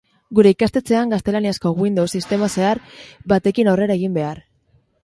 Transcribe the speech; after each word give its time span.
Gure 0.37 0.53
ikastetxean 0.55 1.13
gaztelaniazko 1.15 1.75
Windows 1.83 2.09
sistema 2.21 2.51
zahar 2.61 2.83
batekin 3.35 3.73
aurrera 3.75 4.01
egin 4.03 4.19
behar. 4.19 4.43